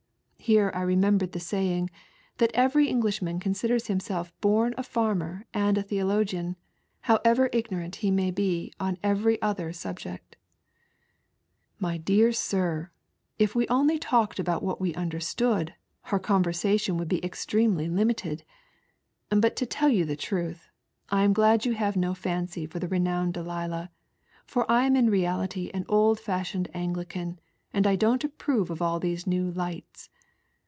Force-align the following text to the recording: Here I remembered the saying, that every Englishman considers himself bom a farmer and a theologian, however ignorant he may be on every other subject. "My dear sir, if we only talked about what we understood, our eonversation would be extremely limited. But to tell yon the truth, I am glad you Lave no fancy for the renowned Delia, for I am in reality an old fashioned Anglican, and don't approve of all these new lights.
Here 0.43 0.71
I 0.73 0.81
remembered 0.81 1.33
the 1.33 1.39
saying, 1.39 1.91
that 2.39 2.49
every 2.55 2.87
Englishman 2.87 3.39
considers 3.39 3.85
himself 3.85 4.33
bom 4.41 4.73
a 4.75 4.81
farmer 4.81 5.45
and 5.53 5.77
a 5.77 5.83
theologian, 5.83 6.55
however 7.01 7.47
ignorant 7.53 7.97
he 7.97 8.09
may 8.09 8.31
be 8.31 8.73
on 8.79 8.97
every 9.03 9.39
other 9.43 9.71
subject. 9.71 10.37
"My 11.79 11.97
dear 11.97 12.31
sir, 12.33 12.89
if 13.37 13.53
we 13.53 13.67
only 13.67 13.99
talked 13.99 14.39
about 14.39 14.63
what 14.63 14.81
we 14.81 14.95
understood, 14.95 15.75
our 16.11 16.19
eonversation 16.19 16.97
would 16.97 17.07
be 17.07 17.23
extremely 17.23 17.87
limited. 17.87 18.43
But 19.29 19.55
to 19.57 19.67
tell 19.67 19.89
yon 19.89 20.07
the 20.07 20.15
truth, 20.15 20.67
I 21.09 21.21
am 21.23 21.33
glad 21.33 21.65
you 21.65 21.75
Lave 21.79 21.95
no 21.95 22.15
fancy 22.15 22.65
for 22.65 22.79
the 22.79 22.87
renowned 22.89 23.35
Delia, 23.35 23.91
for 24.47 24.69
I 24.69 24.87
am 24.87 24.95
in 24.95 25.07
reality 25.11 25.69
an 25.71 25.85
old 25.87 26.19
fashioned 26.19 26.67
Anglican, 26.73 27.39
and 27.71 27.85
don't 27.99 28.23
approve 28.23 28.71
of 28.71 28.81
all 28.81 28.99
these 28.99 29.27
new 29.27 29.51
lights. 29.51 30.09